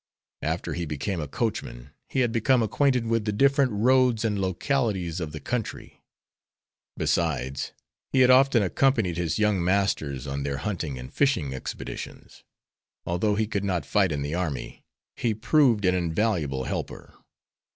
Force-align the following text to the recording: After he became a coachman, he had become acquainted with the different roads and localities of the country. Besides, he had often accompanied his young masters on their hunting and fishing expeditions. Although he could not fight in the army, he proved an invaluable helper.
After 0.41 0.73
he 0.73 0.87
became 0.87 1.21
a 1.21 1.27
coachman, 1.27 1.91
he 2.09 2.21
had 2.21 2.31
become 2.31 2.63
acquainted 2.63 3.05
with 3.05 3.25
the 3.25 3.31
different 3.31 3.71
roads 3.71 4.25
and 4.25 4.41
localities 4.41 5.19
of 5.19 5.31
the 5.31 5.39
country. 5.39 6.01
Besides, 6.97 7.71
he 8.11 8.21
had 8.21 8.31
often 8.31 8.63
accompanied 8.63 9.17
his 9.17 9.37
young 9.37 9.63
masters 9.63 10.25
on 10.25 10.41
their 10.41 10.57
hunting 10.57 10.97
and 10.97 11.13
fishing 11.13 11.53
expeditions. 11.53 12.43
Although 13.05 13.35
he 13.35 13.45
could 13.45 13.63
not 13.63 13.85
fight 13.85 14.11
in 14.11 14.23
the 14.23 14.33
army, 14.33 14.83
he 15.17 15.35
proved 15.35 15.85
an 15.85 15.93
invaluable 15.93 16.63
helper. 16.63 17.13